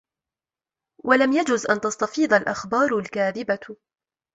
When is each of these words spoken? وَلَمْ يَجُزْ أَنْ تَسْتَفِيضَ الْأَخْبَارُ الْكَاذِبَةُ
وَلَمْ 1.03 1.31
يَجُزْ 1.33 1.65
أَنْ 1.65 1.81
تَسْتَفِيضَ 1.81 2.33
الْأَخْبَارُ 2.33 2.97
الْكَاذِبَةُ 2.97 3.75